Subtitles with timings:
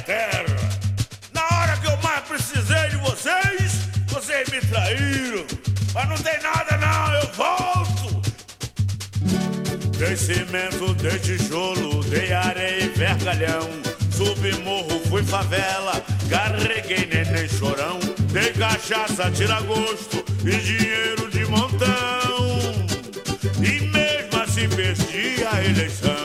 [0.00, 0.44] terra.
[1.32, 5.44] Na hora que eu mais precisei de vocês, vocês me traíram.
[5.94, 8.22] Mas não tem nada não, eu volto.
[9.98, 13.68] Dei cimento, dei tijolo, dei areia e vergalhão.
[14.10, 17.98] Subi morro, fui favela, carreguei neném chorão.
[18.32, 22.58] Dei cachaça, tira gosto e dinheiro de montão.
[23.62, 26.15] E mesmo assim perdi a eleição.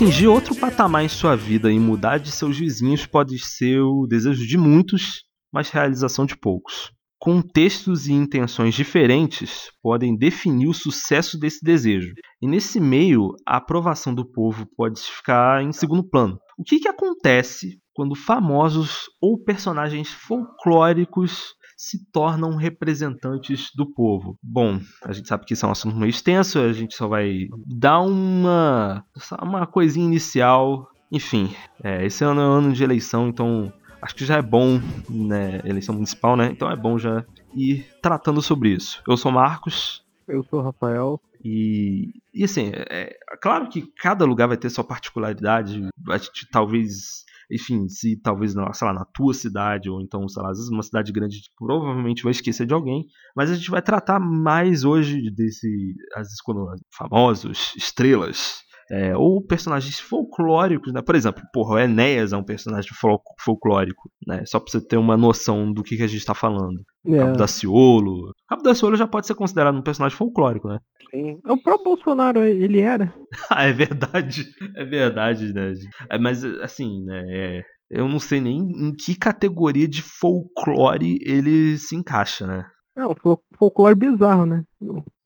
[0.00, 4.46] Atingir outro patamar em sua vida e mudar de seus vizinhos pode ser o desejo
[4.46, 6.90] de muitos, mas realização de poucos.
[7.18, 12.14] Contextos e intenções diferentes podem definir o sucesso desse desejo.
[12.40, 16.38] E nesse meio, a aprovação do povo pode ficar em segundo plano.
[16.58, 24.38] O que, que acontece quando famosos ou personagens folclóricos se tornam representantes do povo?
[24.42, 27.48] Bom, a gente sabe que isso é um assunto meio extenso, a gente só vai
[27.66, 30.90] dar uma, só uma coisinha inicial.
[31.10, 35.62] Enfim, é, esse ano é ano de eleição, então acho que já é bom, né,
[35.64, 36.50] eleição municipal, né?
[36.52, 39.02] Então é bom já ir tratando sobre isso.
[39.08, 41.18] Eu sou Marcos Eu sou o Rafael.
[41.42, 45.82] e, e assim, é, é claro que cada lugar vai ter sua particularidade.
[46.10, 50.50] A gente talvez, enfim, se talvez sei lá, na tua cidade, ou então, sei lá,
[50.50, 53.04] às vezes uma cidade grande, provavelmente vai esquecer de alguém.
[53.36, 58.58] Mas a gente vai tratar mais hoje desse, às vezes, quando famosos, estrelas,
[58.90, 61.00] é, ou personagens folclóricos, né?
[61.00, 64.44] Por exemplo, porra, o Enéas é um personagem fol- folclórico, né?
[64.46, 66.80] Só pra você ter uma noção do que, que a gente tá falando.
[67.06, 68.32] É, Cabo Daciolo.
[68.48, 70.78] Cabo Daciolo já pode ser considerado um personagem folclórico, né?
[71.10, 71.38] Sim.
[71.44, 73.12] O próprio Bolsonaro, ele era.
[73.50, 74.44] Ah, é verdade.
[74.76, 75.72] É verdade, né?
[76.10, 77.22] É, mas, assim, né?
[77.28, 82.66] é, eu não sei nem em que categoria de folclore ele se encaixa, né?
[82.96, 84.64] É um fol- folclore bizarro, né?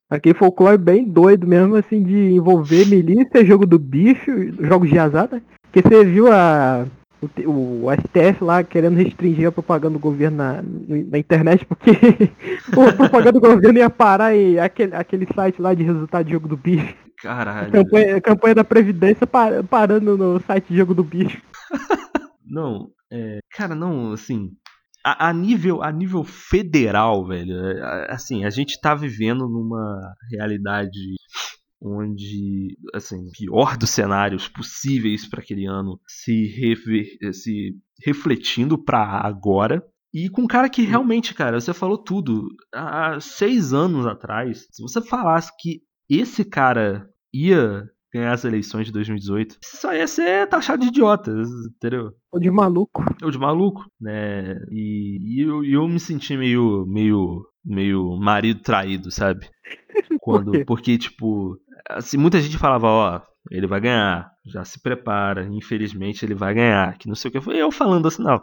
[0.09, 4.31] Aquele folclore bem doido mesmo, assim, de envolver milícia, jogo do bicho,
[4.63, 5.41] jogos de azar, né?
[5.63, 6.85] Porque você viu a,
[7.21, 11.91] o, o STF lá querendo restringir a propaganda do governo na, na internet, porque
[12.71, 16.47] a propaganda do governo ia parar e aquele, aquele site lá de resultado de jogo
[16.47, 16.95] do bicho.
[17.21, 17.71] Caralho.
[17.71, 21.41] Campanha, campanha da Previdência par- parando no site de jogo do bicho.
[22.45, 24.51] Não, é, cara, não, assim,
[25.03, 31.15] a, nível a nível federal, velho, é, assim, a gente tá vivendo numa realidade
[31.85, 39.85] onde, assim, pior dos cenários possíveis para aquele ano se, rever- se refletindo pra agora.
[40.13, 42.47] E com um cara que realmente, cara, você falou tudo.
[42.73, 48.93] Há seis anos atrás, se você falasse que esse cara ia ganhar as eleições de
[48.93, 51.31] 2018, você só ia ser taxado de idiota,
[51.67, 52.13] entendeu?
[52.31, 53.03] Ou de maluco.
[53.21, 54.55] Eu de maluco, né?
[54.71, 59.49] E, e eu, e eu me senti meio, meio, meio marido traído, sabe?
[60.21, 61.57] Quando, porque, tipo,
[61.89, 63.21] assim, muita gente falava, ó,
[63.51, 67.41] ele vai ganhar, já se prepara, infelizmente ele vai ganhar, que não sei o que.
[67.41, 68.41] Foi eu falando assim, não,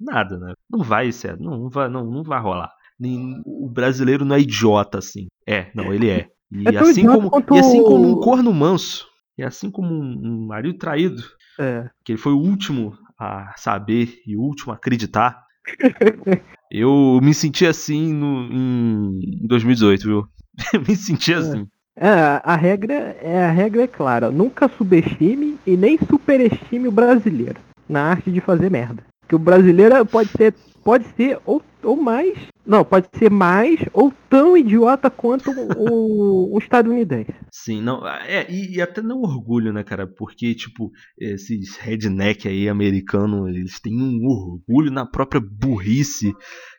[0.00, 0.52] nada, né?
[0.70, 2.70] Não vai ser, não, vai, não, não vai rolar.
[2.98, 5.26] Nem, o brasileiro não é idiota assim.
[5.46, 6.26] É, não, ele é.
[6.50, 9.88] E É assim idiota como, quanto e assim como um corno manso, e assim como
[9.92, 11.22] um, um marido traído,
[11.60, 11.88] É.
[12.04, 15.42] que ele foi o último a saber e o último a acreditar.
[16.70, 20.26] Eu me senti assim no, em 2018, viu?
[20.86, 21.66] Me senti assim.
[21.96, 24.30] É, a regra é a regra é clara.
[24.30, 27.58] Nunca subestime e nem superestime o brasileiro
[27.88, 29.02] na arte de fazer merda.
[29.26, 30.54] Que o brasileiro pode ser
[30.84, 36.58] pode ser ou, ou mais, não, pode ser mais ou tão idiota quanto o, o
[36.60, 37.34] estadunidense.
[37.50, 40.06] Sim, não, é, e, e até não orgulho, né, cara?
[40.06, 46.32] Porque, tipo, esses redneck aí americanos, eles têm um orgulho na própria burrice,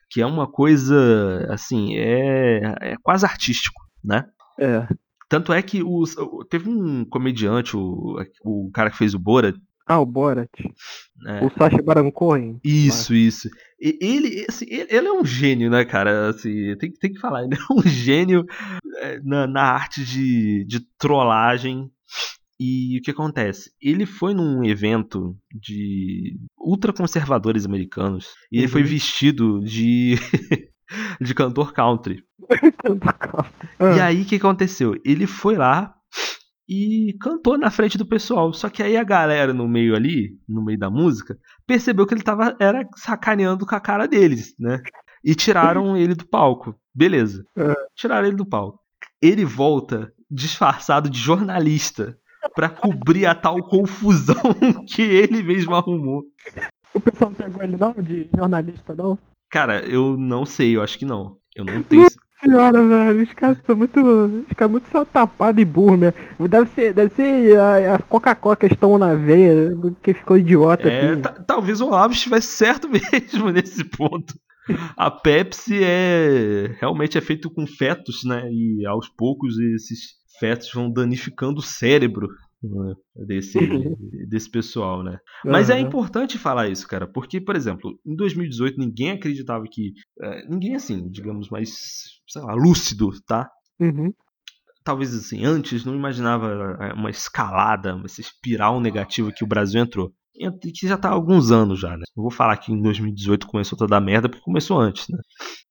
[0.10, 4.26] que é uma coisa, assim, é, é quase artístico, né?
[4.60, 4.88] É.
[5.30, 6.16] Tanto é que os,
[6.50, 9.56] teve um comediante, o, o cara que fez o Borat,
[9.90, 10.50] Ah, o Borat.
[11.24, 11.42] né?
[11.44, 12.60] O Sacha Baron Cohen.
[12.64, 13.50] Isso, isso.
[13.82, 16.30] E ele, assim, ele ele é um gênio, né, cara?
[16.30, 18.46] Assim, tem, tem que falar, ele é um gênio
[18.98, 21.90] é, na, na arte de, de trollagem.
[22.62, 23.72] E o que acontece?
[23.82, 28.88] Ele foi num evento de ultraconservadores americanos e ele foi Uhum.
[28.88, 30.16] vestido de,
[31.22, 32.24] de cantor country.
[33.80, 34.96] Ah, E aí o que aconteceu?
[35.06, 35.94] Ele foi lá
[36.70, 38.54] e cantou na frente do pessoal.
[38.54, 41.36] Só que aí a galera no meio ali, no meio da música,
[41.66, 44.80] percebeu que ele tava era sacaneando com a cara deles, né?
[45.24, 46.76] E tiraram ele do palco.
[46.94, 47.44] Beleza.
[47.58, 47.74] É.
[47.96, 48.80] Tiraram ele do palco.
[49.20, 52.16] Ele volta disfarçado de jornalista
[52.54, 54.36] para cobrir a tal confusão
[54.88, 56.24] que ele mesmo arrumou.
[56.94, 59.18] O pessoal não pegou ele não, de jornalista não?
[59.50, 61.38] Cara, eu não sei, eu acho que não.
[61.56, 62.08] Eu não tenho.
[62.42, 64.00] Senhora, velho, os caras são muito.
[64.00, 65.06] Os caras muito só
[65.58, 66.14] e burro, né?
[66.40, 69.72] Deve ser, deve ser a, a Coca-Cola que estão na veia,
[70.02, 70.90] que ficou idiota.
[70.90, 71.22] É, assim.
[71.46, 74.34] talvez o Olavo estivesse certo mesmo nesse ponto.
[74.96, 78.50] A Pepsi é realmente é feito com fetos, né?
[78.52, 82.30] E aos poucos esses fetos vão danificando o cérebro
[83.16, 83.60] desse,
[84.28, 85.18] desse pessoal, né?
[85.46, 89.94] Mas é importante falar isso, cara, porque, por exemplo, em 2018 ninguém acreditava que.
[90.22, 93.50] É, ninguém assim, digamos, mais, sei lá, lúcido, tá?
[93.80, 94.14] Uhum.
[94.84, 100.14] Talvez assim, antes não imaginava é, uma escalada, essa espiral negativa que o Brasil entrou.
[100.62, 102.04] Que já tá há alguns anos já, né?
[102.16, 105.18] Não vou falar que em 2018 começou toda a merda, porque começou antes, né?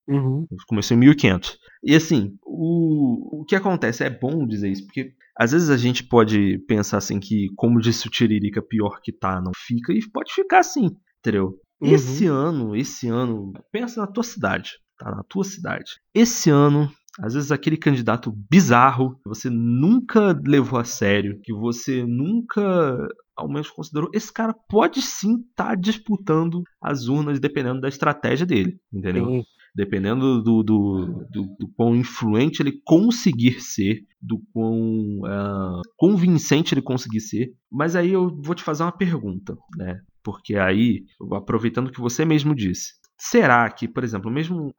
[0.09, 0.47] Uhum.
[0.67, 1.59] Começou em 1500.
[1.85, 6.03] E assim, o, o que acontece, é bom dizer isso, porque às vezes a gente
[6.03, 10.33] pode pensar assim que, como disse o Tiririca, pior que tá, não fica, e pode
[10.33, 10.91] ficar assim,
[11.21, 11.55] entendeu?
[11.81, 11.95] Uhum.
[11.95, 15.11] Esse ano, esse ano, pensa na tua cidade, tá?
[15.11, 15.93] Na tua cidade.
[16.13, 16.91] Esse ano,
[17.21, 23.09] às vezes aquele candidato bizarro que você nunca levou a sério, que você nunca
[23.39, 28.45] ao menos considerou, esse cara pode sim estar tá disputando as urnas dependendo da estratégia
[28.45, 29.27] dele, entendeu?
[29.27, 29.45] Sim.
[29.75, 36.83] Dependendo do, do, do, do, quão influente ele conseguir ser, do quão uh, convincente ele
[36.83, 37.53] conseguir ser.
[37.71, 40.01] Mas aí eu vou te fazer uma pergunta, né?
[40.23, 44.75] Porque aí, aproveitando o que você mesmo disse, será que, por exemplo, mesmo,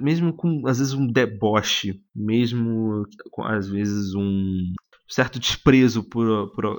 [0.00, 4.72] mesmo com às vezes um deboche, mesmo com às vezes um
[5.12, 6.78] certo desprezo por, por,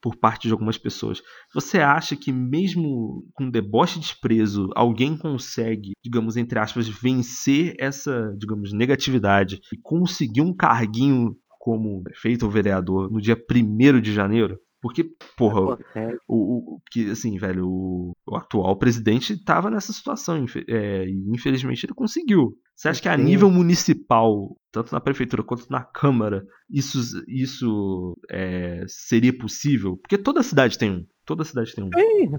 [0.00, 1.20] por parte de algumas pessoas.
[1.52, 8.34] Você acha que mesmo com deboche e desprezo, alguém consegue, digamos, entre aspas, vencer essa,
[8.38, 14.58] digamos, negatividade e conseguir um carguinho como prefeito ou vereador no dia 1 de janeiro?
[14.80, 15.04] Porque,
[15.36, 15.78] porra,
[16.26, 21.86] o, o, que, assim, velho, o, o atual presidente estava nessa situação é, e infelizmente
[21.86, 22.58] ele conseguiu.
[22.74, 28.84] Você acha que a nível municipal, tanto na prefeitura quanto na Câmara, isso, isso é,
[28.88, 29.96] seria possível?
[29.96, 31.06] Porque toda cidade tem um.
[31.24, 31.90] Toda cidade tem um.
[31.94, 32.36] Sim.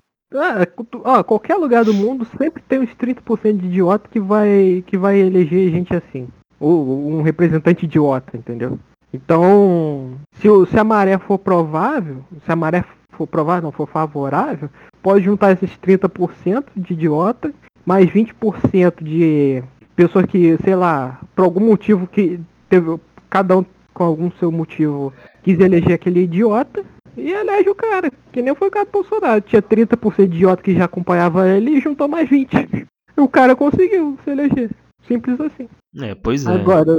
[1.06, 5.20] Ah, qualquer lugar do mundo sempre tem uns 30% de idiota que vai, que vai
[5.20, 6.28] eleger gente assim.
[6.60, 8.80] Ou um representante idiota, entendeu?
[9.14, 14.70] Então, se, se a maré for provável, se a maré for provável, não for favorável,
[15.04, 17.54] pode juntar esses 30% de idiota,
[17.86, 19.64] mais 20% de
[19.96, 23.00] pessoas que, sei lá, por algum motivo que teve,
[23.30, 25.14] cada um com algum seu motivo
[25.44, 26.84] quis eleger aquele idiota
[27.16, 29.42] e elege o cara, que nem foi o cara do Bolsonaro.
[29.42, 32.88] Tinha 30% de idiota que já acompanhava ele e juntou mais 20.
[33.16, 34.72] O cara conseguiu se eleger.
[35.08, 35.70] Simples assim.
[36.02, 36.52] É, pois é.
[36.52, 36.92] Agora,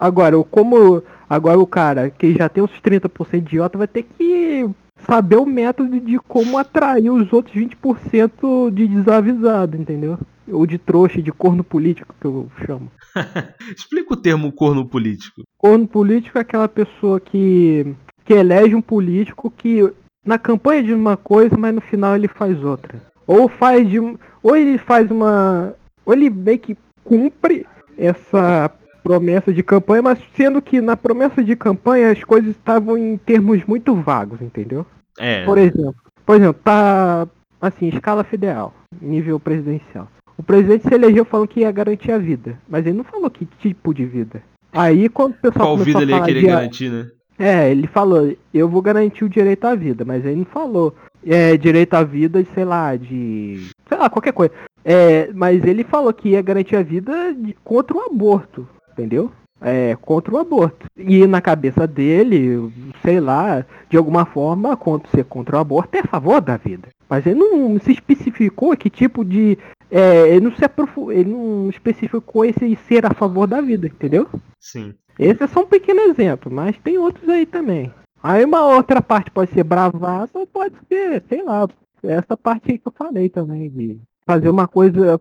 [0.00, 4.70] agora como agora o cara que já tem os 30% de idiota vai ter que
[5.06, 10.18] saber o método de como atrair os outros 20% de desavisado, entendeu?
[10.50, 12.90] Ou de trouxa, de corno político, que eu chamo.
[13.76, 15.42] Explica o termo corno político.
[15.58, 17.94] Corno político é aquela pessoa que,
[18.24, 19.90] que elege um político que
[20.24, 23.00] na campanha diz uma coisa, mas no final ele faz outra.
[23.26, 23.98] Ou faz de
[24.42, 25.74] ou ele faz uma
[26.04, 27.66] ou ele meio que cumpre
[27.96, 28.70] essa
[29.02, 33.64] promessa de campanha, mas sendo que na promessa de campanha as coisas estavam em termos
[33.64, 34.86] muito vagos, entendeu?
[35.18, 35.44] É.
[35.44, 37.26] Por exemplo, por exemplo, tá
[37.60, 40.08] assim, escala federal, nível presidencial.
[40.40, 43.44] O presidente se elegeu falando que ia garantir a vida, mas ele não falou que
[43.58, 44.42] tipo de vida.
[44.72, 46.46] Aí quando o pessoal Qual vida ele ia querer de...
[46.46, 47.10] garantir, né?
[47.38, 50.94] É, ele falou, eu vou garantir o direito à vida, mas ele não falou
[51.26, 53.68] é, direito à vida, sei lá, de.
[53.86, 54.54] sei lá, qualquer coisa.
[54.82, 59.30] É, mas ele falou que ia garantir a vida de, contra o aborto, entendeu?
[59.60, 60.86] É, contra o aborto.
[60.96, 64.78] E na cabeça dele, sei lá, de alguma forma,
[65.14, 66.88] ser contra o aborto é a favor da vida.
[67.08, 69.58] Mas ele não se especificou que tipo de
[69.90, 71.10] é, ele, não se aprofu...
[71.10, 74.28] ele não especificou esse ser a favor da vida, entendeu?
[74.58, 74.94] Sim.
[75.18, 77.92] Esse é só um pequeno exemplo, mas tem outros aí também.
[78.22, 81.68] Aí uma outra parte pode ser bravata ou pode ser, sei lá,
[82.02, 85.20] essa parte aí que eu falei também, de fazer uma coisa,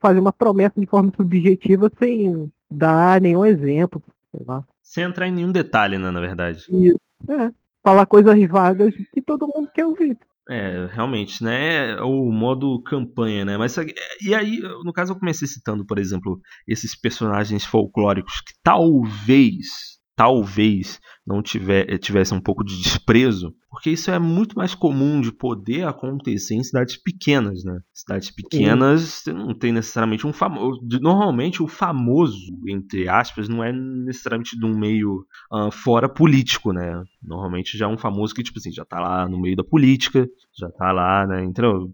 [0.00, 4.64] fazer uma promessa de forma subjetiva sem dar nenhum exemplo, sei lá.
[4.82, 6.64] Sem entrar em nenhum detalhe, né, na verdade.
[6.68, 7.50] Isso, é.
[7.82, 10.18] Falar coisas vagas que todo mundo quer ouvir.
[10.48, 11.92] É, realmente, né?
[11.92, 13.56] É o modo campanha, né?
[13.56, 13.76] Mas
[14.20, 21.00] e aí, no caso, eu comecei citando, por exemplo, esses personagens folclóricos que talvez, talvez
[21.26, 25.84] não tiver, tivesse um pouco de desprezo, porque isso é muito mais comum de poder
[25.84, 27.76] acontecer em cidades pequenas, né?
[27.92, 30.80] Cidades pequenas não tem necessariamente um famoso.
[31.00, 32.38] Normalmente o famoso,
[32.68, 37.02] entre aspas, não é necessariamente de um meio uh, fora político, né?
[37.20, 40.28] Normalmente já é um famoso que, tipo assim, já tá lá no meio da política,
[40.56, 41.42] já tá lá, né?
[41.42, 41.90] Entendeu?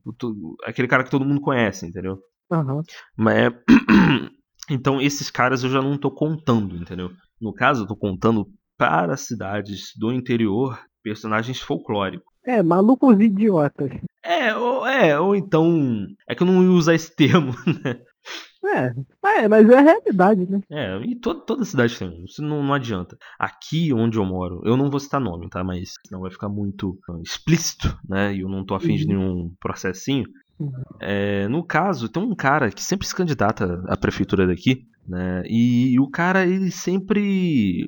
[0.66, 2.18] Aquele cara que todo mundo conhece, entendeu?
[2.52, 2.82] Aham.
[3.16, 3.54] Mas
[4.70, 7.10] Então esses caras eu já não tô contando, entendeu?
[7.40, 12.26] No caso, eu tô contando para cidades do interior personagens folclóricos.
[12.44, 13.90] É, malucos idiotas.
[14.24, 16.06] É, ou, é, ou então.
[16.28, 17.52] É que eu não ia usar esse termo,
[17.84, 18.00] né?
[18.64, 20.60] É, é mas é a realidade, né?
[20.70, 23.16] É, e to, toda cidade tem, isso não, não adianta.
[23.38, 25.62] Aqui onde eu moro, eu não vou citar nome, tá?
[25.62, 28.34] Mas não vai ficar muito uh, explícito, né?
[28.34, 30.24] E eu não tô afim de nenhum processinho.
[31.00, 35.42] É, no caso, tem um cara que sempre se candidata à prefeitura daqui, né?
[35.46, 37.86] E o cara, ele sempre.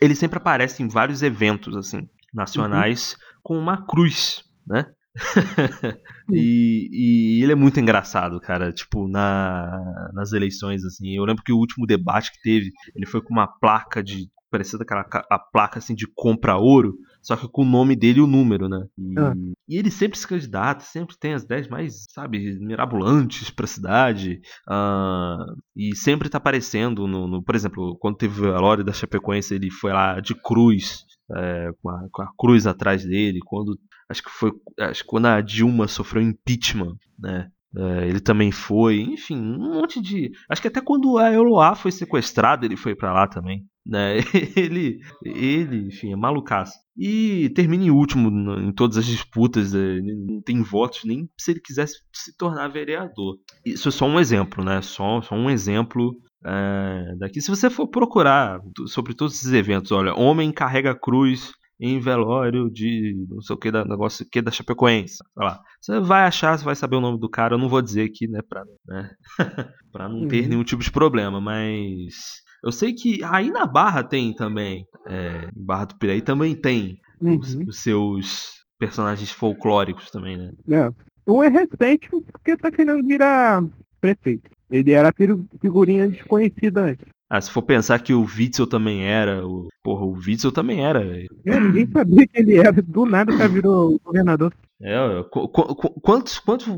[0.00, 3.40] Ele sempre aparece em vários eventos, assim, nacionais, uhum.
[3.42, 4.86] com uma cruz, né?
[6.32, 8.72] e, e, ele é muito engraçado, cara.
[8.72, 11.14] Tipo, na, nas eleições, assim.
[11.14, 14.30] Eu lembro que o último debate que teve, ele foi com uma placa de.
[14.52, 18.22] Parecida aquela a placa assim de compra ouro, só que com o nome dele e
[18.22, 18.86] o número, né?
[18.98, 19.32] E, ah.
[19.66, 24.40] e ele sempre se candidata, sempre tem as ideias mais, sabe, mirabolantes pra cidade.
[24.68, 29.54] Uh, e sempre tá aparecendo no, no, Por exemplo, quando teve a Lore da Chapecoense,
[29.54, 31.04] ele foi lá de cruz.
[31.34, 33.78] É, com, a, com, a, cruz atrás dele, quando
[34.10, 37.48] acho que foi acho que quando a Dilma sofreu impeachment, né?
[37.74, 40.30] É, ele também foi, enfim, um monte de.
[40.48, 43.66] Acho que até quando a Eloá foi sequestrada, ele foi para lá também.
[43.84, 44.18] Né?
[44.56, 46.78] Ele, ele, enfim, é malucaço.
[46.96, 48.28] E termina em último
[48.60, 53.38] em todas as disputas, é, não tem votos nem se ele quisesse se tornar vereador.
[53.64, 54.80] Isso é só um exemplo, né?
[54.82, 57.40] Só, só um exemplo é, daqui.
[57.40, 63.26] Se você for procurar sobre todos esses eventos, olha, homem carrega cruz em velório de
[63.28, 65.60] não sei o que da negócio que da Chapecoense, sei lá.
[65.80, 67.54] Você vai achar, você vai saber o nome do cara.
[67.54, 69.10] Eu não vou dizer aqui, né, para né,
[70.08, 70.48] não ter uhum.
[70.48, 75.86] nenhum tipo de problema, mas eu sei que aí na Barra tem também, é, Barra
[75.86, 77.38] do Piraí também tem uhum.
[77.38, 80.52] os, os, seus personagens folclóricos também, né?
[80.70, 80.92] É.
[81.26, 83.62] Um é recente porque tá querendo virar
[84.00, 84.50] prefeito.
[84.70, 85.12] Ele era
[85.60, 87.06] figurinha desconhecida antes.
[87.30, 89.68] Ah, se for pensar que o Witzel também era, o...
[89.82, 91.02] porra, o Witzel também era.
[91.46, 94.52] É, ninguém sabia que ele era, do nada que virou governador.
[94.80, 94.96] É,
[95.30, 96.68] qu qu quantos, quantos,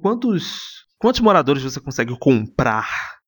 [0.00, 0.60] quantos,
[0.98, 2.86] quantos moradores você consegue comprar,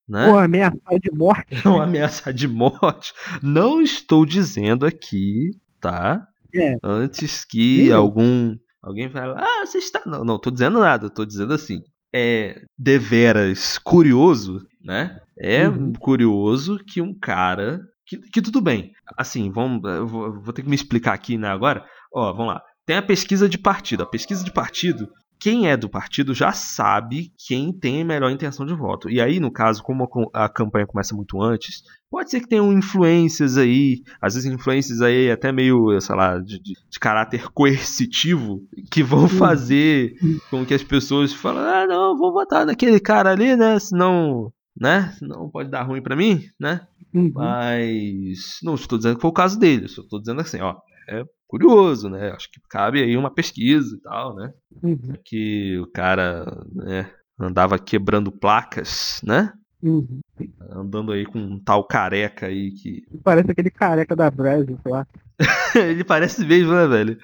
[0.09, 0.29] né?
[0.29, 1.47] Ou ameaçar de morte.
[1.65, 3.13] Não ameaçar de morte.
[3.43, 6.27] Não estou dizendo aqui, tá?
[6.55, 6.77] É.
[6.83, 7.93] Antes que Sim.
[7.93, 11.81] algum alguém fale, ah, você está, não, não, tô dizendo nada, tô dizendo assim,
[12.15, 15.19] é deveras curioso, né?
[15.39, 15.93] É uhum.
[15.95, 17.81] curioso que um cara.
[18.07, 18.93] Que, que, tudo bem.
[19.17, 19.81] Assim, vamos,
[20.11, 21.85] vou, vou, ter que me explicar aqui né, agora.
[22.13, 22.63] Ó, vamos lá.
[22.85, 24.03] Tem a pesquisa de partido.
[24.03, 25.09] A pesquisa de partido,
[25.43, 29.11] quem é do partido já sabe quem tem a melhor intenção de voto.
[29.11, 33.59] E aí, no caso, como a, campanha começa muito antes, pode ser que tenham influências
[33.59, 39.03] aí, às vezes influências aí até meio, sei lá, de, de, de caráter coercitivo, que
[39.03, 40.15] vão fazer
[40.49, 43.81] com que as pessoas falem, ah, não, vou votar naquele cara ali, né?
[43.81, 45.13] Senão né?
[45.21, 46.87] Não pode dar ruim para mim, né?
[47.13, 47.33] Uhum.
[47.35, 50.77] Mas não estou dizendo que foi o caso dele, só estou dizendo assim, ó,
[51.09, 52.31] é curioso, né?
[52.31, 54.55] Acho que cabe aí uma pesquisa e tal, né?
[54.83, 55.15] Uhum.
[55.23, 59.53] Que o cara, né, andava quebrando placas, né?
[59.83, 60.21] Uhum.
[60.71, 63.05] Andando aí com um tal careca aí que.
[63.23, 65.07] Parece aquele careca da Brasil lá.
[65.75, 67.19] Ele parece mesmo, né, velho?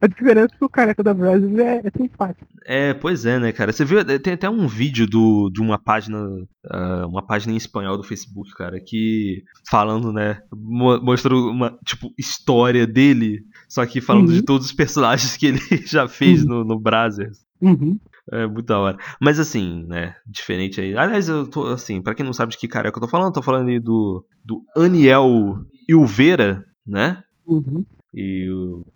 [0.00, 2.46] A diferença é que o careca da Brasil é, é simpático.
[2.64, 3.72] É, pois é, né, cara?
[3.72, 7.96] Você viu, tem até um vídeo do, de uma página, uh, uma página em espanhol
[7.96, 14.34] do Facebook, cara, que falando, né, mostra uma, tipo, história dele, só que falando uhum.
[14.34, 16.48] de todos os personagens que ele já fez uhum.
[16.48, 17.44] no, no Brazzers.
[17.60, 17.98] Uhum.
[18.32, 18.96] É muito da hora.
[19.20, 20.14] Mas assim, né?
[20.26, 20.96] Diferente aí.
[20.96, 23.42] Aliás, eu tô assim, pra quem não sabe de que careca eu tô falando, tô
[23.42, 25.56] falando aí do, do Aniel
[25.88, 27.22] Ilveira, né?
[27.46, 27.84] Uhum.
[28.14, 28.48] E,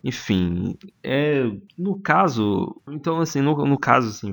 [0.02, 1.44] enfim, é,
[1.78, 4.32] no caso, então assim, no, no caso assim,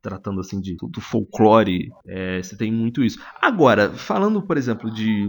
[0.00, 3.18] tratando assim de do folclore, é, você tem muito isso.
[3.40, 5.28] Agora, falando, por exemplo, de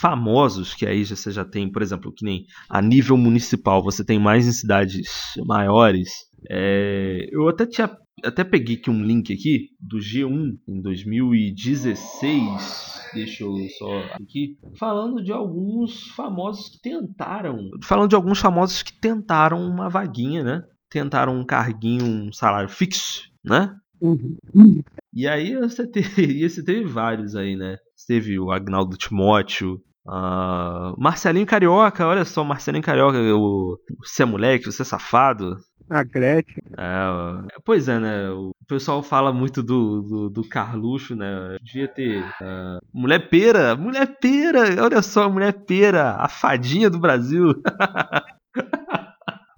[0.00, 4.18] famosos que aí você já tem, por exemplo, que nem a nível municipal, você tem
[4.18, 5.08] mais em cidades
[5.46, 6.10] maiores.
[6.50, 7.88] É, eu até tinha
[8.24, 12.96] até peguei aqui um link aqui do G1 em 2016.
[13.14, 18.92] Deixa eu só aqui falando de alguns famosos que tentaram, falando de alguns famosos que
[18.92, 20.62] tentaram uma vaguinha, né?
[20.90, 23.74] Tentaram um carguinho, um salário fixo, né?
[24.00, 24.82] Uhum.
[25.12, 26.06] E aí você teve,
[26.48, 27.78] você teve vários aí, né?
[27.94, 34.26] Você teve o Agnaldo Timóteo, Uh, Marcelinho Carioca, olha só, Marcelinho Carioca, o, você é
[34.26, 35.56] moleque, você é safado.
[35.88, 36.62] A Gretchen.
[36.76, 38.28] É, pois é, né?
[38.30, 41.56] O pessoal fala muito do, do, do Carluxo, né?
[41.62, 42.22] Devia ter.
[42.22, 43.76] Uh, mulher pera!
[43.76, 44.82] Mulher pera!
[44.82, 46.16] Olha só, mulher pera!
[46.16, 47.54] A fadinha do Brasil!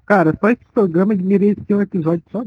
[0.06, 2.42] Cara, só esse programa merecia um episódio só.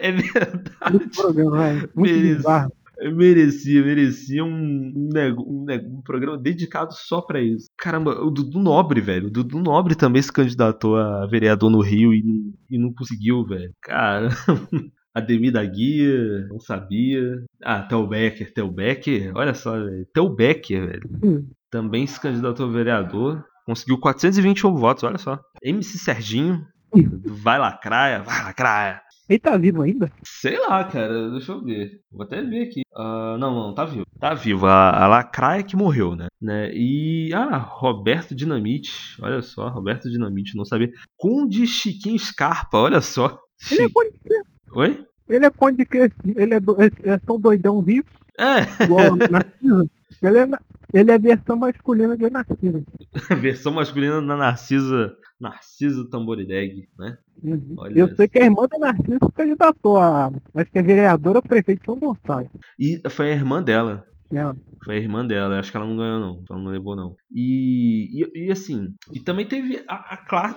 [0.00, 0.96] é verdade.
[0.96, 2.72] Esse programa, é muito bizarro.
[3.10, 5.66] Merecia, merecia um, um, um
[5.98, 7.66] um programa dedicado só pra isso.
[7.78, 9.26] Caramba, o Dudu Nobre, velho.
[9.28, 13.44] O Dudu Nobre também se candidatou a vereador no Rio e, não- e não conseguiu,
[13.44, 13.72] velho.
[13.82, 14.28] Cara,
[15.14, 17.44] Ademir da Guia, não sabia.
[17.62, 20.06] Ah, Theo Becker, Theo Becker, olha só, velho.
[20.14, 21.10] Theo Becker, velho.
[21.22, 21.48] Hum.
[21.70, 23.44] Também se candidatou a vereador.
[23.66, 25.38] Conseguiu 421 votos, olha só.
[25.62, 26.64] MC Serginho,
[27.24, 29.00] vai lacraia, vai lacraia.
[29.32, 30.12] Ele tá vivo ainda?
[30.22, 32.00] Sei lá, cara, deixa eu ver.
[32.12, 32.82] Vou até ver aqui.
[32.94, 34.04] Ah, não, não, tá vivo.
[34.20, 34.66] Tá vivo.
[34.66, 36.26] A, a Lacraia que morreu, né?
[36.40, 36.70] né?
[36.74, 37.32] E.
[37.32, 38.92] Ah, Roberto Dinamite.
[39.22, 40.90] Olha só, Roberto Dinamite, não sabia.
[41.16, 43.38] Conde Chiquinho Scarpa, olha só.
[43.70, 44.10] Ele é conde,
[44.74, 45.04] Oi?
[45.30, 48.06] ele é conde que ele é, do, é, tão doidão vivo,
[48.38, 49.06] É, igual.
[50.22, 50.46] Ele é,
[50.92, 52.82] ele é a versão masculina de Narcisa.
[53.40, 55.16] versão masculina da Narcisa.
[55.40, 57.18] Narcisa Tamborideg, né?
[57.42, 57.74] Uhum.
[57.92, 60.30] Eu sei que a irmã da Narcisa se candidatou a.
[60.54, 62.48] Acho que é vereadora ou prefeito de São Gonçalo.
[62.78, 64.06] E foi a irmã dela.
[64.30, 64.54] Né?
[64.84, 66.44] Foi a irmã dela, acho que ela não ganhou, não.
[66.48, 67.16] Ela não levou, não.
[67.30, 70.54] E, e, e, assim, e também teve a, a,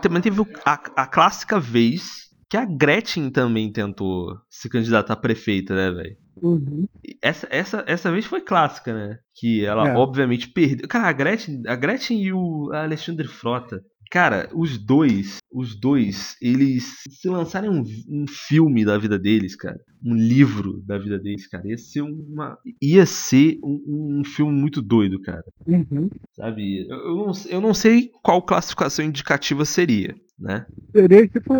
[0.00, 5.74] também teve a, a clássica vez que a Gretchen também tentou se candidatar a prefeita,
[5.74, 6.16] né, velho?
[6.40, 6.86] Uhum.
[7.20, 9.18] Essa, essa, essa vez foi clássica, né?
[9.34, 9.96] Que ela É.
[9.96, 10.86] obviamente perdeu.
[10.88, 13.82] Cara, a Gretchen, a Gretchen e o Alexandre Frota.
[14.10, 19.78] Cara, os dois, os dois, eles se lançarem um, um filme da vida deles, cara,
[20.02, 24.80] um livro da vida deles, cara, ia ser uma, ia ser um, um filme muito
[24.80, 26.08] doido, cara, Uhum.
[26.34, 26.88] sabe?
[26.88, 30.64] Eu, eu não, eu não sei qual classificação indicativa seria, né?
[30.90, 31.52] Seria tipo.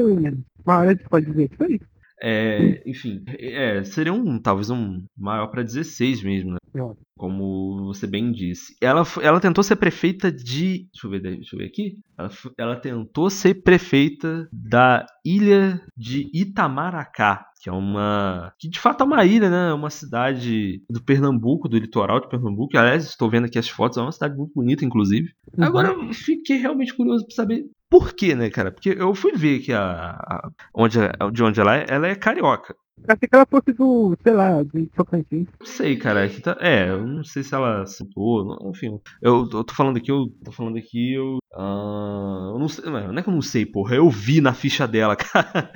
[0.65, 1.81] Uma área de pode dizer isso aí.
[2.21, 6.59] É, enfim, é, seria um talvez um maior pra 16 mesmo, né?
[6.81, 6.95] Ó.
[7.17, 8.77] Como você bem disse.
[8.81, 10.89] Ela, ela tentou ser prefeita de.
[10.93, 11.99] Deixa eu ver, deixa eu ver aqui.
[12.17, 18.53] Ela, ela tentou ser prefeita da ilha de Itamaracá, que é uma.
[18.59, 19.71] Que de fato é uma ilha, né?
[19.71, 22.77] É Uma cidade do Pernambuco, do litoral de Pernambuco.
[22.77, 25.33] Aliás, estou vendo aqui as fotos, é uma cidade muito bonita, inclusive.
[25.57, 25.65] Uhum.
[25.65, 28.71] Agora eu fiquei realmente curioso pra saber por quê, né, cara?
[28.73, 30.11] Porque eu fui ver que a.
[30.13, 30.99] a- onde,
[31.33, 32.75] de onde ela é, ela é carioca.
[33.07, 35.47] Achei que ela fosse do, sei lá, do Tocantins.
[35.61, 36.25] Não sei, cara.
[36.25, 36.57] Aqui tá...
[36.61, 38.57] É, eu não sei se ela sentou.
[38.71, 41.39] Enfim, eu, eu tô falando aqui, eu tô falando aqui, eu.
[41.55, 42.85] ah, eu não sei.
[42.91, 43.95] Não é que eu não sei, porra.
[43.97, 45.71] Eu vi na ficha dela, cara.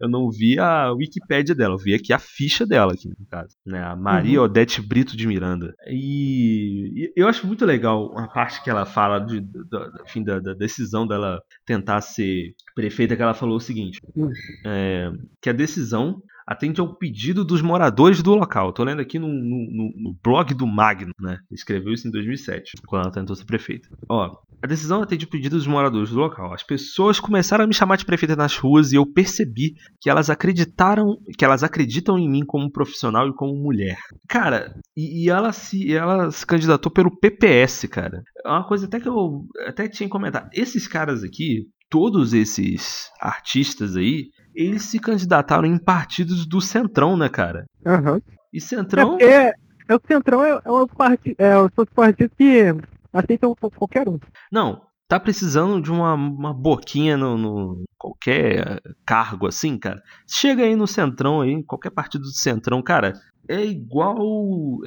[0.00, 3.56] eu não vi a Wikipédia dela, eu vi aqui a ficha dela, aqui, no caso.
[3.66, 3.82] Né?
[3.82, 5.74] A Maria Odete Brito de Miranda.
[5.88, 10.38] E, e eu acho muito legal a parte que ela fala de, da- enfim, da,
[10.38, 13.98] da decisão dela tentar ser prefeita, que ela falou o seguinte.
[14.16, 14.30] Hum.
[14.66, 18.72] é, que a decisão atende ao pedido dos moradores do local.
[18.72, 21.38] Tô lendo aqui no, no- no- blog do Magno, né?
[21.50, 23.88] Escreveu isso em 2007, quando ela tentou ser prefeita.
[24.08, 26.52] Ó, a decisão atende ao pedido dos moradores do local.
[26.52, 30.28] As pessoas começaram a me chamar de prefeita nas ruas e eu percebi que elas
[30.30, 33.96] acreditaram, que elas acreditam em mim como profissional e como mulher.
[34.28, 38.20] Cara, e, e ela se ela se candidatou pelo PPS, cara.
[38.44, 40.48] É uma coisa até que eu até tinha que comentar.
[40.52, 47.28] Esses caras aqui, todos esses artistas aí, eles se candidataram em partidos do Centrão, né,
[47.28, 47.66] cara?
[47.86, 48.18] Aham.
[48.50, 49.10] E É Centrão.
[49.10, 49.52] porque é,
[49.94, 51.36] o Centrão é, é um partido.
[51.38, 52.74] É, são os partidos que
[53.12, 54.18] aceitam qual- qualquer um.
[54.50, 60.00] Não, tá precisando de uma, uma boquinha no, no- qualquer cargo assim, cara.
[60.26, 63.12] Chega aí no Centrão aí, em qualquer partido do Centrão, cara.
[63.46, 64.18] É igual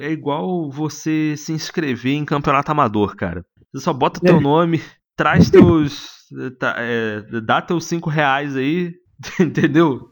[0.00, 3.44] é igual você se inscrever em campeonato amador, cara.
[3.72, 4.40] Você só bota teu É.
[4.40, 4.82] nome,
[5.16, 6.15] traz teus.
[6.58, 8.92] Tá, é, dá teus 5 reais aí,
[9.40, 10.10] entendeu?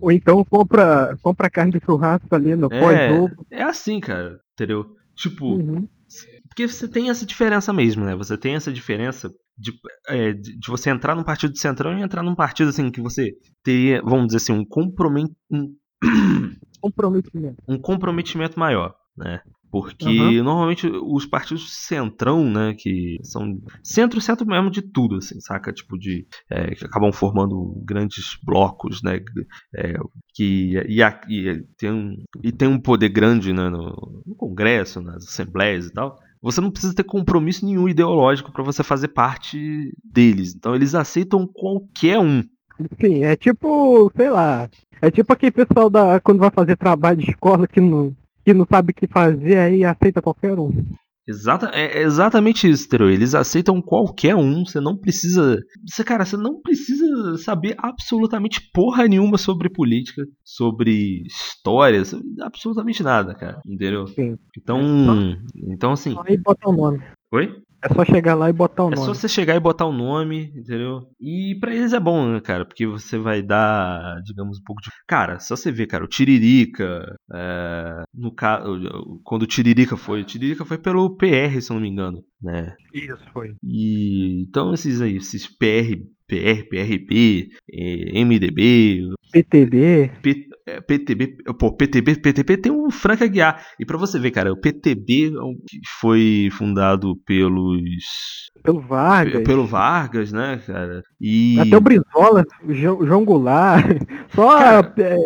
[0.00, 2.80] Ou então compra, compra carne de churrasco ali no É.
[2.80, 3.46] pós-jogo.
[3.50, 4.86] É assim, cara, entendeu?
[5.14, 5.88] Tipo, Uhum.
[6.48, 8.16] Porque você tem essa diferença mesmo, né?
[8.16, 9.72] Você tem essa diferença de,
[10.08, 13.00] é, de, de você entrar num partido de centrão e entrar num partido assim que
[13.00, 14.64] você teria, vamos dizer assim, um,
[15.50, 15.74] um,
[16.80, 17.56] Comprometimento.
[17.68, 19.40] um comprometimento maior, né?
[19.76, 20.42] Porque Aham.
[20.42, 25.70] normalmente os partidos centrão, né, que são centro, centro mesmo de tudo, assim, saca?
[25.70, 29.20] Tipo de é, que acabam formando grandes blocos, né?
[29.76, 29.92] É,
[30.34, 35.24] que e, e tem um, e tem um poder grande né, no, no Congresso, nas
[35.24, 36.18] assembleias e tal.
[36.40, 40.54] Você não precisa ter compromisso nenhum ideológico para você fazer parte deles.
[40.54, 42.42] Então eles aceitam qualquer um.
[42.98, 44.70] Sim, é tipo, sei lá.
[45.02, 46.18] É tipo aquele pessoal da.
[46.18, 48.14] Quando vai fazer trabalho de escola que não,
[48.46, 50.70] que não sabe o que fazer, aí aceita qualquer um.
[51.28, 53.10] Exata, é exatamente isso, Tero.
[53.10, 54.64] Eles aceitam qualquer um.
[54.64, 55.58] Você não precisa.
[55.84, 63.02] Você, cara, você não precisa saber absolutamente porra nenhuma sobre política, sobre história, sobre absolutamente
[63.02, 63.60] nada, cara.
[63.66, 64.06] Entendeu?
[64.06, 64.36] Sim.
[64.56, 64.80] Então.
[65.68, 66.14] Então, assim.
[66.24, 67.02] Aí bota o nome.
[67.32, 67.52] Oi?
[67.90, 69.06] É só chegar lá e botar o É nome.
[69.06, 71.02] só você chegar e botar o nome, entendeu?
[71.20, 72.64] E pra eles é bom, né, cara?
[72.64, 74.90] Porque você vai dar, digamos, um pouco de.
[75.06, 77.14] Cara, só você ver, cara, o Tiririca.
[77.32, 79.20] é, No caso.
[79.24, 80.22] Quando o Tiririca foi.
[80.22, 82.74] O Tiririca foi pelo PR, se eu não me engano, né?
[82.92, 83.54] Isso, foi.
[83.62, 84.42] E.
[84.48, 85.96] Então esses aí, esses PR,
[86.28, 90.10] PR, PRP, eh, MDB, PTB.
[90.22, 93.64] P- é, PTB, pô, PTB, PTB tem um Frank Aguiar.
[93.78, 95.30] E pra você ver, cara, o PTB é
[96.00, 99.44] foi fundado pelos Pelo Vargas.
[99.44, 101.02] pelo Vargas, né, cara?
[101.20, 103.86] E Até o Brizola, o João, Goulart.
[104.34, 104.94] Só Cara.
[104.98, 105.16] é,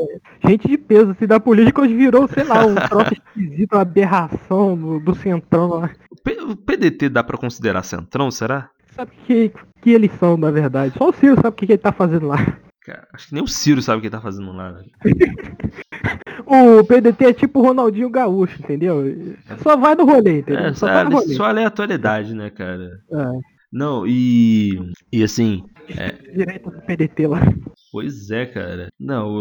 [0.47, 4.77] gente de peso assim, da política hoje virou, sei lá, um troço esquisito, uma aberração
[4.77, 5.91] do, do centrão lá.
[6.49, 8.69] o PDT dá pra considerar centrão, será?
[8.95, 9.51] Sabe que,
[9.81, 10.93] que eles são, na verdade?
[10.99, 12.59] Só o Ciro sabe o que, que ele tá fazendo lá.
[12.91, 14.73] Cara, acho que nem o Ciro sabe o que ele tá fazendo lá.
[14.73, 14.85] né?
[16.53, 19.05] O PDT é tipo o Ronaldinho Gaúcho, entendeu?
[19.63, 20.65] Só vai no rolê, entendeu?
[20.65, 21.35] É, só só, vai no rolê.
[21.35, 23.01] só aleatoriedade, né, cara?
[23.13, 23.25] É,
[23.73, 24.93] Não, e.
[25.13, 25.63] E assim,
[26.35, 27.41] direita do PDT lá.
[27.93, 28.89] pois é, cara.
[28.99, 29.37] Não,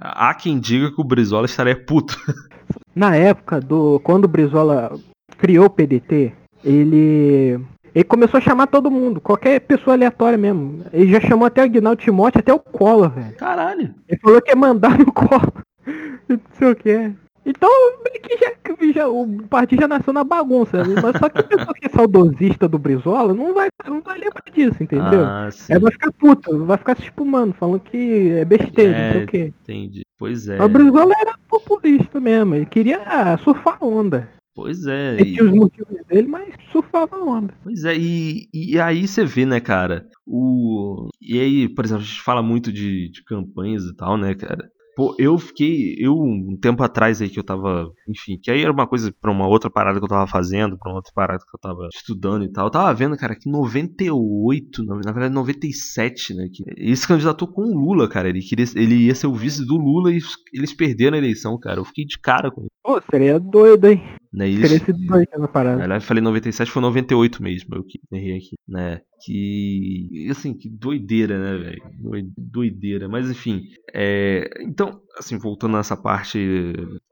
[0.00, 2.16] há quem diga que o Brizola estaria puto.
[2.94, 3.98] Na época do.
[4.04, 4.96] Quando o Brizola
[5.38, 7.58] criou o PDT, ele.
[7.94, 10.84] Ele começou a chamar todo mundo, qualquer pessoa aleatória mesmo.
[10.92, 13.36] Ele já chamou até o Aguinaldo Timóteo, até o Collor, velho.
[13.36, 13.94] Caralho.
[14.08, 15.52] Ele falou que ia mandar no Collor.
[16.28, 17.12] Não sei o que.
[17.46, 17.68] Então,
[18.02, 18.52] meio que já,
[18.94, 20.82] já- o partido já nasceu na bagunça.
[20.82, 20.94] né?
[21.02, 24.42] Mas só que a pessoa que é saudosista do Brizola não vai, não vai lembrar
[24.50, 25.22] disso, entendeu?
[25.26, 29.20] Ah, Ela vai ficar puta, vai ficar se espumando, falando que é besteira, não sei
[29.20, 29.24] É.
[29.24, 29.52] o quê.
[29.62, 30.02] entendi.
[30.18, 30.56] Pois é.
[30.56, 34.26] Mas o Brizola era populista mesmo, ele queria surfar onda.
[34.54, 35.14] Pois é.
[35.20, 37.54] Ele e- tinha os motivos dele, mas surfava a onda.
[37.62, 41.08] Pois é, e, e aí você vê, né, cara, o.
[41.20, 44.70] E aí, por exemplo, a gente fala muito de, de campanhas e tal, né, cara?
[44.96, 45.96] Pô, eu fiquei.
[45.98, 47.90] Eu, um tempo atrás aí que eu tava.
[48.08, 50.90] Enfim, que aí era uma coisa pra uma outra parada que eu tava fazendo, pra
[50.90, 52.66] uma outra parada que eu tava estudando e tal.
[52.66, 56.48] Eu tava vendo, cara, que em 98, na na verdade 97, né?
[56.52, 58.28] Que ele se candidatou com o Lula, cara.
[58.28, 60.18] Ele, queria, ele ia ser o vice do Lula e
[60.52, 61.80] eles perderam a eleição, cara.
[61.80, 62.70] Eu fiquei de cara com isso.
[62.82, 64.02] Pô, seria doido, hein?
[64.32, 64.48] Né?
[64.48, 65.76] Eles- Teria sido doido essa parada.
[65.76, 69.00] na verdade, eu falei 97, foi 98 mesmo, eu que errei aqui, né?
[69.24, 70.28] Que.
[70.30, 71.82] Assim, que doideira, né, velho?
[72.00, 73.08] Doi- Doideira.
[73.08, 73.62] Mas enfim.
[73.92, 76.38] é, Então, assim, voltando nessa parte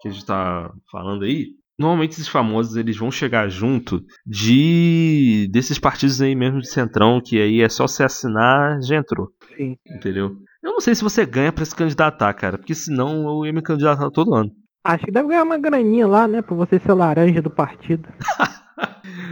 [0.00, 1.48] que a gente tá falando aí.
[1.78, 7.40] Normalmente esses famosos eles vão chegar junto de desses partidos aí mesmo de centrão, que
[7.40, 9.76] aí é só se assinar, já entrou, Sim.
[9.96, 10.36] entendeu?
[10.62, 13.62] Eu não sei se você ganha pra se candidatar, cara, porque senão eu ia me
[13.62, 14.50] candidatar todo ano.
[14.84, 16.42] Acho que deve ganhar uma graninha lá, né?
[16.42, 18.06] Pra você ser laranja do partido.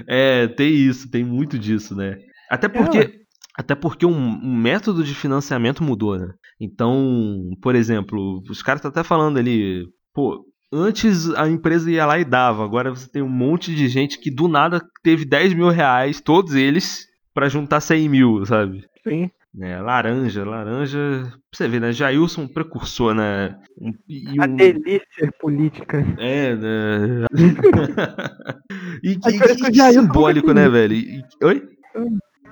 [0.07, 2.19] É, tem isso, tem muito disso, né?
[2.51, 3.21] Até porque,
[3.57, 6.29] até porque um, um método de financiamento mudou, né?
[6.61, 12.19] Então, por exemplo, os caras estão até falando ali, pô, antes a empresa ia lá
[12.19, 15.69] e dava, agora você tem um monte de gente que do nada teve 10 mil
[15.69, 18.85] reais, todos eles, pra juntar 100 mil, sabe?
[19.07, 19.31] Sim.
[19.53, 20.99] Né, laranja, laranja.
[21.25, 21.91] Pra você ver, né?
[21.93, 23.57] Jailson, precursor, né?
[23.81, 26.07] Um- e A um- delícia política.
[26.19, 27.27] é, né?
[29.03, 30.95] e que, é Jailson simbólico, né, velho?
[30.95, 31.63] E- Oi?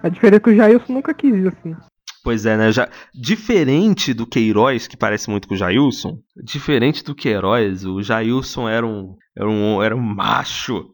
[0.02, 1.48] A diferença é que o Jailson nunca quis isso.
[1.48, 1.76] assim.
[2.24, 2.70] Pois é, né?
[2.72, 8.68] Já, diferente do Queiroz, que parece muito com o Jailson, diferente do Queiroz, o Jailson
[8.68, 10.90] era um, era um, era um macho,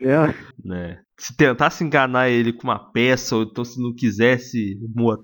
[0.00, 0.34] É.
[0.64, 1.00] né?
[1.18, 4.78] Se tentasse enganar ele com uma peça, ou então se não quisesse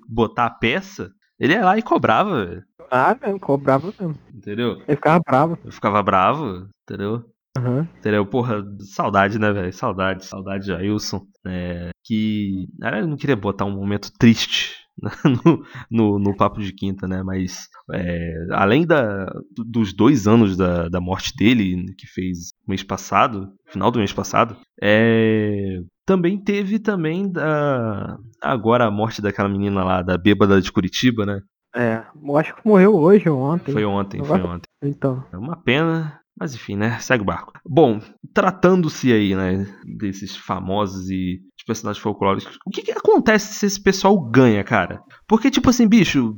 [0.08, 4.18] botar a peça, ele ia lá e cobrava, velho, Ah, mesmo, cobrava mesmo.
[4.34, 4.76] entendeu?
[4.88, 5.58] Ele ficava bravo.
[5.62, 7.22] Eu ficava bravo, entendeu?
[7.56, 7.86] Aham.
[7.98, 8.24] Entendeu?
[8.26, 9.72] Porra, saudade, né, velho?
[9.72, 11.26] Saudade, saudade de Jailson.
[11.46, 12.66] É, que.
[12.80, 14.74] Eu não queria botar um momento triste
[15.44, 17.22] no, no, no Papo de Quinta, né?
[17.22, 22.82] Mas, é, além da, do- dos dois anos da, da morte dele, que fez mês
[22.82, 28.16] passado, final do mês passado, é, também teve também da.
[28.40, 31.40] Agora a morte daquela menina lá, da bêbada de Curitiba, né?
[31.74, 32.02] É.
[32.22, 33.72] Eu acho que morreu hoje ou ontem.
[33.72, 34.66] Foi ontem, foi ontem.
[34.82, 35.24] Então.
[35.32, 36.98] É uma pena, mas enfim, né?
[37.00, 37.52] Segue o barco.
[37.66, 38.00] Bom,
[38.34, 39.66] tratando-se aí, né,
[39.98, 45.00] desses famosos e de personagens folclóricos, o que, que acontece se esse pessoal ganha, cara?
[45.28, 46.34] Porque, tipo assim, bicho,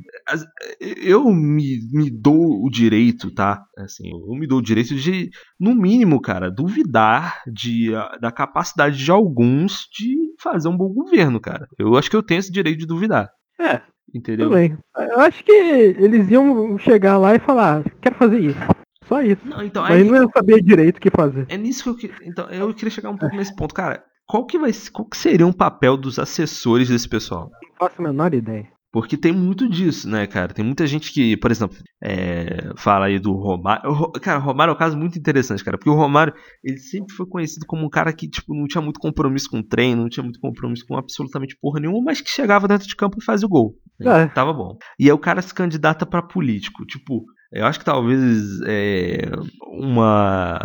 [1.03, 3.65] eu me, me dou o direito, tá?
[3.79, 9.03] Assim, eu me dou o direito de, no mínimo, cara, duvidar de, a- da capacidade
[9.03, 11.67] de alguns de fazer um bom governo, cara.
[11.79, 13.31] Eu acho que eu tenho esse direito de duvidar.
[13.59, 13.81] É,
[14.15, 14.47] Entendeu?
[14.49, 14.77] tudo bem.
[14.97, 18.59] Eu acho que eles iam chegar lá e falar, quero fazer isso.
[19.09, 19.47] Só isso.
[19.47, 21.47] Não, então, Mas aí, não ia saber direito o que fazer.
[21.49, 22.29] é nisso que eu queria.
[22.29, 23.75] Então, eu queria chegar um pouco nesse ponto.
[23.75, 27.51] Cara, qual que vai qual que seria um papel dos assessores desse pessoal?
[27.63, 28.75] Não faço a menor ideia.
[28.95, 30.55] Porque tem muito disso, né, cara?
[30.55, 33.83] Tem muita gente que, por exemplo, é, fala aí do Romário.
[34.23, 35.77] Cara, o Romário é um caso muito interessante, cara.
[35.77, 39.01] Porque o Romário, ele sempre foi conhecido como um cara que, tipo, não tinha muito
[39.01, 42.69] compromisso com o treino, não tinha muito compromisso com absolutamente porra nenhuma, mas que chegava
[42.69, 43.75] dentro de campo e fazia o gol.
[44.01, 44.27] É.
[44.29, 44.79] Tava bom.
[44.97, 46.87] E aí o cara se candidata pra político.
[46.87, 49.31] Tipo, eu acho que talvez é,
[49.63, 50.59] uma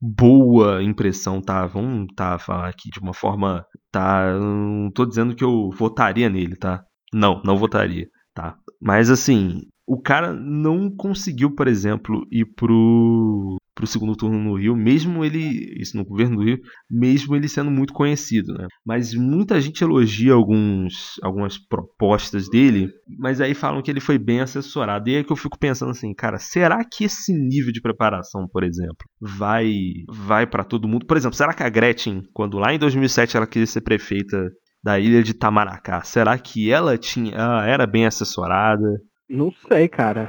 [0.00, 1.64] boa impressão, tá?
[1.66, 3.64] Vamos tá, falar aqui de uma forma.
[3.92, 4.36] Tá.
[4.38, 6.84] Não tô dizendo que eu votaria nele, tá?
[7.12, 8.56] Não, não votaria, tá?
[8.80, 14.76] Mas assim, o cara não conseguiu, por exemplo, ir pro, pro segundo turno no Rio,
[14.76, 15.74] mesmo ele.
[15.76, 18.68] Isso no governo do Rio, mesmo ele sendo muito conhecido, né?
[18.86, 24.40] Mas muita gente elogia alguns, algumas propostas dele, mas aí falam que ele foi bem
[24.40, 25.08] assessorado.
[25.10, 28.62] E aí que eu fico pensando assim, cara, será que esse nível de preparação, por
[28.62, 29.72] exemplo, vai
[30.08, 31.04] vai para todo mundo?
[31.04, 34.48] Por exemplo, será que a Gretchen, quando lá em 2007 ela queria ser prefeita
[34.84, 39.00] da ilha de Tamaracá, será que ela tinha, ela era bem assessorada?
[39.28, 40.28] Não sei, cara.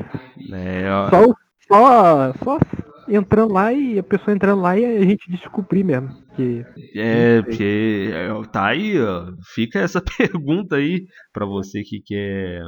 [0.50, 0.92] Né?
[0.92, 1.36] Ó, Só, o-
[1.68, 2.60] só, só
[3.08, 6.10] entrando lá e a pessoa entrando lá e a gente descobrir mesmo.
[6.36, 12.62] Que É, porque é, tá aí, ó, fica essa pergunta aí pra você que quer.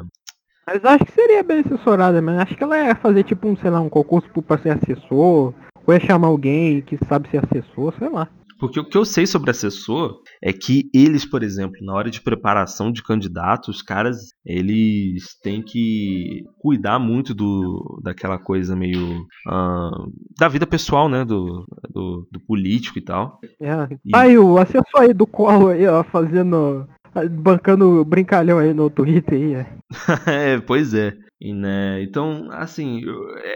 [0.68, 3.70] Mas acho que seria bem assessorada, mas acho que ela ia fazer tipo um, sei
[3.70, 5.54] lá, um concurso pra ser assessor,
[5.86, 8.28] ou ia chamar alguém que sabe ser assessor, sei lá.
[8.60, 12.22] Porque o que eu sei sobre assessor é que eles, por exemplo, na hora de
[12.22, 19.92] preparação de candidatos, os caras, eles têm que cuidar muito do daquela coisa meio ah,
[20.38, 23.40] da vida pessoal, né, do, do, do político e tal.
[23.60, 23.88] É.
[24.06, 26.88] E- Aí o assessor aí do colo aí, ó, fazendo.
[27.32, 29.68] bancando brincalhão aí no Twitter aí, é.
[30.56, 31.14] é, pois é.
[31.40, 33.02] E, né, então, assim,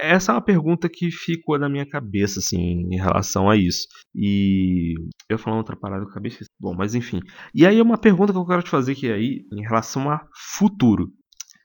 [0.02, 2.58] essa é uma pergunta que ficou na minha cabeça, assim,
[2.92, 3.88] em relação a isso.
[4.14, 4.96] E
[5.30, 6.50] eu falar outra parada, eu acabei esquecendo.
[6.60, 7.20] Bom, mas enfim.
[7.56, 10.10] E aí é uma pergunta que eu quero te fazer que é aí, em relação
[10.10, 11.08] a futuro.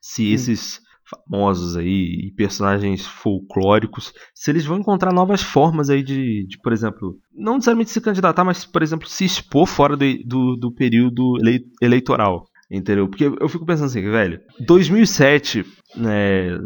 [0.01, 0.35] Se Hum.
[0.35, 0.81] esses
[1.29, 6.73] famosos aí e personagens folclóricos, se eles vão encontrar novas formas aí de, de, por
[6.73, 11.65] exemplo, não necessariamente se candidatar, mas, por exemplo, se expor fora do, do período elei-
[11.83, 12.45] eleitoral.
[12.71, 13.09] Entendeu?
[13.09, 15.65] Porque eu fico pensando assim, velho, 2007,
[15.97, 16.59] né,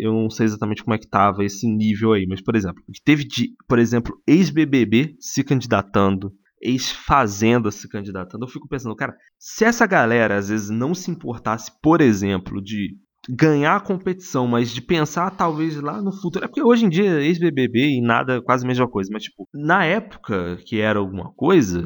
[0.00, 3.24] eu não sei exatamente como é que tava esse nível aí, mas, por exemplo, teve
[3.24, 8.44] de, por exemplo, ex-BBB se candidatando, ex-Fazenda se candidatando.
[8.44, 12.96] Eu fico pensando, cara, se essa galera às vezes não se importasse, por exemplo, de
[13.28, 16.44] ganhar a competição, mas de pensar talvez lá no futuro.
[16.44, 19.84] É porque hoje em dia ex-BBB e nada quase a mesma coisa, mas tipo, na
[19.84, 21.84] época que era alguma coisa,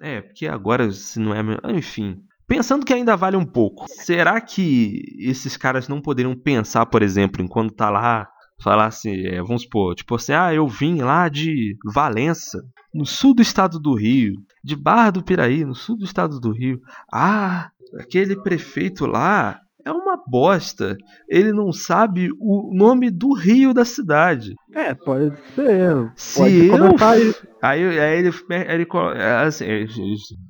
[0.00, 1.40] é, porque agora se não é,
[1.72, 2.20] enfim.
[2.46, 7.42] Pensando que ainda vale um pouco, será que esses caras não poderiam pensar, por exemplo,
[7.42, 8.28] enquanto tá lá,
[8.62, 12.62] falar assim, é, vamos supor, tipo assim, ah, eu vim lá de Valença,
[12.94, 16.52] no sul do estado do Rio, de Barra do Piraí, no sul do estado do
[16.52, 16.80] Rio.
[17.12, 20.96] Ah, aquele prefeito lá é uma bosta.
[21.28, 24.54] Ele não sabe o nome do rio da cidade.
[24.74, 26.12] É, pode ser.
[26.16, 26.78] Se Pode eu.
[26.78, 27.46] começar isso.
[27.62, 28.30] Aí, aí ele,
[28.68, 29.86] ele é assim, é,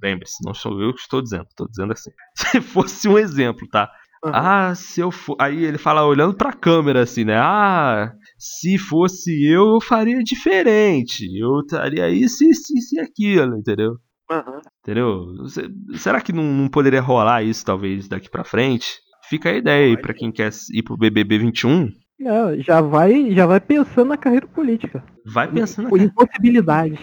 [0.03, 2.11] lembre-se, não sou eu que estou dizendo, estou dizendo assim.
[2.35, 3.91] Se fosse um exemplo, tá?
[4.25, 5.37] Ah, se eu for.
[5.39, 7.37] Aí ele fala olhando pra câmera assim, né?
[7.39, 11.25] Ah, se fosse eu, eu faria diferente.
[11.39, 13.93] Eu estaria isso, isso, isso e aquilo, entendeu?
[14.29, 14.61] Aham.
[14.83, 15.27] Entendeu?
[15.95, 19.01] Será que não, não poderia rolar isso, talvez, daqui pra frente?
[19.29, 21.91] Fica a ideia aí pra quem quer ir pro BBB 21.
[22.19, 25.05] Não, já vai, já vai pensando na carreira política.
[25.25, 25.89] Vai pensando.
[25.89, 26.99] Por impossibilidades.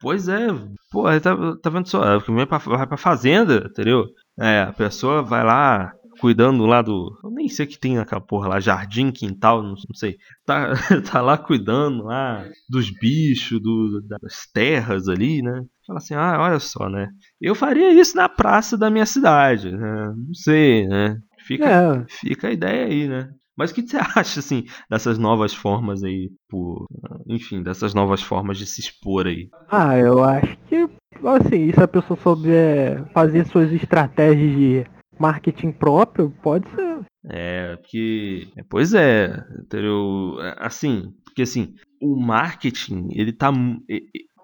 [0.00, 0.48] Pois é,
[0.90, 2.18] pô, tá, tá vendo só?
[2.18, 4.04] Vai pra, vai pra fazenda, entendeu?
[4.38, 7.18] É, a pessoa vai lá cuidando lá do.
[7.22, 10.16] Eu nem sei o que tem naquela porra lá, jardim, quintal, não, não sei.
[10.44, 10.72] Tá,
[11.10, 15.62] tá lá cuidando lá dos bichos, do, das terras ali, né?
[15.86, 17.08] Fala assim, ah, olha só, né?
[17.40, 20.12] Eu faria isso na praça da minha cidade, né?
[20.16, 21.16] Não sei, né?
[21.46, 23.30] Fica, É, fica a ideia aí, né?
[23.56, 26.84] Mas o que você acha, assim, dessas novas formas aí, por,
[27.26, 29.48] enfim, dessas novas formas de se expor aí?
[29.68, 30.86] ah, eu acho que,
[31.26, 34.86] assim, se a pessoa souber fazer suas estratégias de
[35.18, 37.00] marketing próprio, pode ser.
[37.28, 38.46] É, porque.
[38.56, 40.36] é, Pois é, entendeu?
[40.40, 43.50] É, Assim, porque assim, o marketing, ele tá.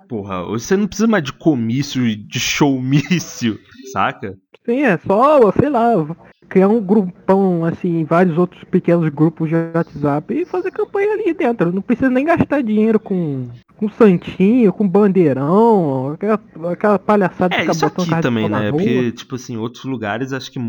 [0.08, 3.58] Porra, você não precisa mais de comício e de showmício,
[3.92, 4.36] saca?
[4.64, 5.94] Sim, é só, sei lá,
[6.48, 11.72] criar um grupão, assim, vários outros pequenos grupos de WhatsApp e fazer campanha ali dentro.
[11.72, 17.72] Não precisa nem gastar dinheiro com, com santinho, com bandeirão, aquela, aquela palhaçada É, ficar
[17.72, 18.70] isso aqui de também, né?
[18.70, 20.60] Porque, tipo assim, outros lugares acho que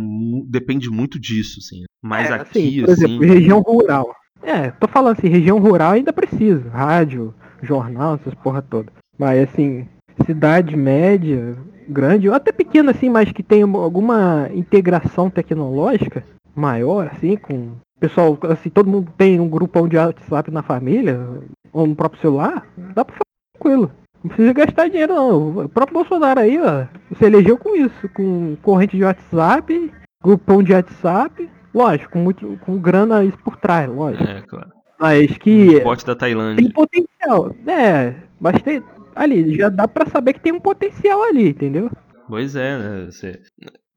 [0.48, 1.84] depende muito disso, assim.
[2.02, 3.04] Mas É, aqui, por assim.
[3.04, 4.16] exemplo, região rural.
[4.42, 6.70] É, tô falando assim, região rural ainda precisa.
[6.70, 8.92] Rádio, jornal, essas porra toda.
[9.18, 9.88] Mas assim,
[10.26, 11.56] cidade média,
[11.88, 16.24] grande, ou até pequena assim, mas que tem alguma integração tecnológica
[16.56, 17.72] maior, assim, com.
[18.00, 21.26] Pessoal, assim, todo mundo tem um grupão de WhatsApp na família,
[21.72, 23.92] ou no próprio celular, dá pra fazer tranquilo.
[24.22, 25.60] Não precisa gastar dinheiro não.
[25.66, 30.74] O próprio Bolsonaro aí, ó, você elegeu com isso, com corrente de WhatsApp, grupão de
[30.74, 34.24] WhatsApp, lógico, com muito com grana isso por trás, lógico.
[34.24, 34.70] É, claro.
[35.00, 36.64] Mas que Bote da Tailândia.
[36.64, 37.54] tem potencial.
[37.68, 38.82] É, mas tem,
[39.16, 41.90] ali, já dá pra saber que tem um potencial ali, entendeu?
[42.28, 43.06] Pois é, né?
[43.06, 43.42] Você...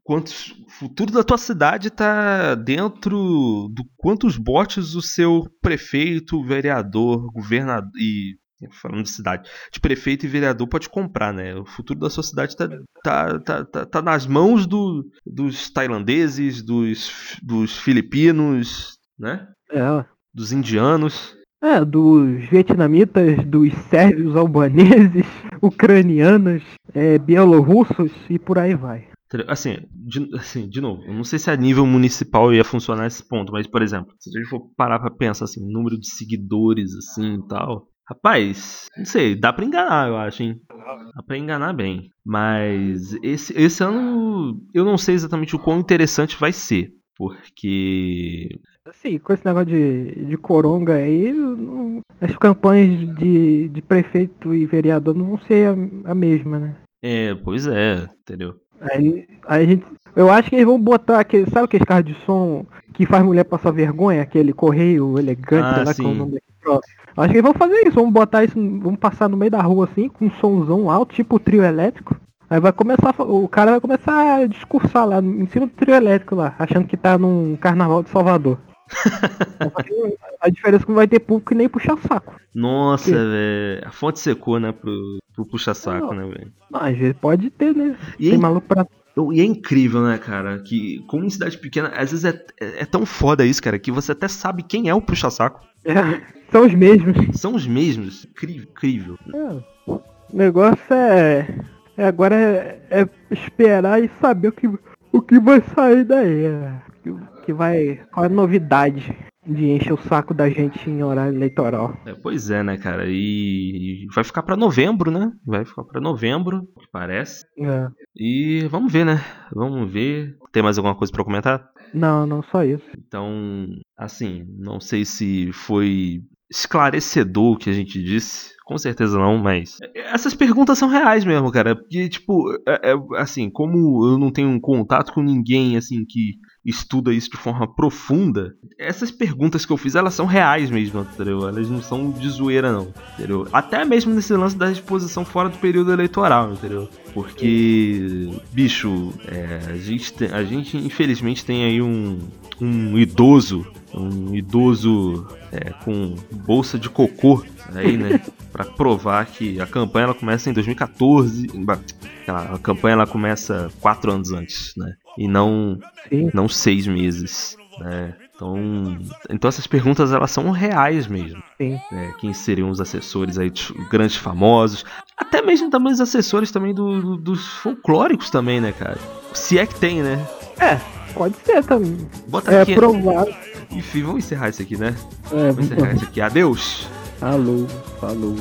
[0.02, 0.52] Quantos...
[0.52, 7.90] O futuro da tua cidade tá dentro do quantos bots o seu prefeito, vereador, governador
[7.98, 8.36] e.
[8.80, 11.54] Falando de cidade, de prefeito e vereador pode comprar, né?
[11.54, 12.66] O futuro da sua cidade tá,
[13.04, 19.46] tá, tá, tá, tá nas mãos do, dos tailandeses, dos, dos filipinos, né?
[19.70, 21.36] É, Dos indianos.
[21.62, 25.26] É, dos vietnamitas, dos sérvios albaneses,
[25.62, 26.62] ucranianos,
[26.94, 29.08] é, bielorrussos e por aí vai.
[29.48, 33.26] Assim de, assim, de novo, eu não sei se a nível municipal ia funcionar esse
[33.26, 36.94] ponto, mas, por exemplo, se a gente for parar pra pensar assim, número de seguidores,
[36.94, 37.88] assim e tal.
[38.08, 40.60] Rapaz, não sei, dá pra enganar, eu acho, hein?
[40.68, 42.08] Dá pra enganar bem.
[42.24, 46.92] Mas esse, esse ano eu não sei exatamente o quão interessante vai ser.
[47.16, 48.60] Porque.
[48.86, 54.64] Assim, com esse negócio de, de coronga aí, não- as campanhas de, de prefeito e
[54.64, 56.76] vereador não vão ser a, a mesma, né?
[57.02, 58.54] É, pois é, entendeu?
[58.80, 59.84] Aí, aí a gente.
[60.14, 61.50] Eu acho que eles vão botar aquele.
[61.50, 64.22] Sabe aquele carro de som que faz mulher passar vergonha?
[64.22, 66.02] Aquele correio elegante, Ah, lá é o sim.
[66.14, 66.88] nome daquele troço.
[67.16, 69.88] Acho que eles vão fazer isso, vão botar isso, vamos passar no meio da rua
[69.90, 72.16] assim, com um somzão alto, tipo trio elétrico.
[72.48, 76.36] Aí vai começar, o cara vai começar a discursar lá, em cima do trio elétrico
[76.36, 78.58] lá, achando que tá num carnaval de Salvador.
[80.40, 82.36] A diferença é que não vai ter público e nem puxar saco.
[82.54, 83.82] Nossa, velho.
[83.84, 84.70] A fonte secou, né?
[84.70, 86.52] Pro, pro puxa-saco, né, velho?
[86.70, 87.96] Mas às vezes pode ter, né?
[88.18, 88.86] E Tem maluco pra.
[89.32, 90.58] E é incrível, né, cara?
[90.60, 93.90] Que como em cidade pequena, às vezes é, é, é tão foda isso, cara, que
[93.90, 95.66] você até sabe quem é o puxa-saco.
[95.84, 96.20] É,
[96.52, 97.40] são os mesmos.
[97.40, 98.24] São os mesmos.
[98.26, 99.18] Incrível, incrível.
[99.34, 100.00] É, o
[100.32, 101.48] negócio é,
[101.96, 104.68] é agora é, é esperar e saber o que,
[105.12, 106.48] o que vai sair daí.
[106.48, 106.82] né?
[107.02, 107.14] Que,
[107.46, 108.00] que vai.
[108.12, 111.96] Qual é a novidade de encher o saco da gente em horário eleitoral?
[112.04, 113.04] É, pois é, né, cara?
[113.06, 115.30] E, vai ficar pra novembro, né?
[115.46, 117.44] Vai ficar pra novembro, que parece.
[117.58, 117.86] É.
[118.16, 119.20] E vamos ver, né?
[119.54, 120.36] Vamos ver.
[120.52, 121.68] Tem mais alguma coisa pra comentar?
[121.94, 122.84] Não, não só isso.
[122.98, 128.54] Então, assim, não sei se foi esclarecedor o que a gente disse.
[128.64, 129.76] Com certeza não, mas.
[129.94, 131.76] Essas perguntas são reais mesmo, cara.
[131.76, 136.32] Porque, tipo, é- é- assim, como eu não tenho um contato com ninguém, assim, que
[136.64, 141.46] estuda isso de forma profunda, essas perguntas que eu fiz, elas são reais mesmo, entendeu?
[141.48, 143.46] Elas não são de zoeira, não, entendeu?
[143.52, 146.88] Até mesmo nesse lance da exposição fora do período eleitoral, entendeu?
[147.14, 152.18] Porque, bicho, é, a, gente tem- a gente infelizmente tem aí um,
[152.60, 153.64] um idoso,
[153.96, 157.42] um idoso é, com bolsa de cocô
[157.74, 158.20] aí, né?
[158.52, 161.46] Pra provar que a campanha ela começa em 2014.
[161.58, 161.78] bah,
[162.26, 164.94] A campanha ela começa quatro anos antes, né?
[165.18, 165.78] E não
[166.08, 166.30] Sim.
[166.32, 168.14] não seis meses, né?
[168.34, 168.98] Então,
[169.30, 171.42] então essas perguntas elas são reais mesmo.
[171.58, 171.78] Sim.
[171.92, 172.14] né?
[172.18, 174.84] Quem seriam os assessores aí, dos grandes famosos,
[175.16, 178.98] até mesmo também os assessores também do- do- dos folclóricos também, né, cara?
[179.34, 180.26] Se é que tem, né?
[180.58, 180.78] É,
[181.16, 182.06] Pode ser também.
[182.28, 182.74] Bota é aqui.
[182.74, 183.34] provável.
[183.70, 184.94] Enfim, vamos encerrar isso aqui, né?
[185.32, 186.20] É, vamos encerrar isso aqui.
[186.20, 186.86] Adeus.
[187.22, 187.66] Alô,
[187.98, 188.36] falou.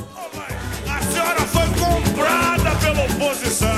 [0.88, 3.75] A senhora foi comprada pela oposição.